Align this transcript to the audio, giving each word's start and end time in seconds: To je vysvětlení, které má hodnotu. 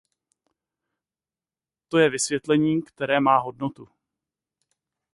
To 1.87 1.97
je 1.97 2.09
vysvětlení, 2.09 2.81
které 2.81 3.19
má 3.19 3.37
hodnotu. 3.37 3.87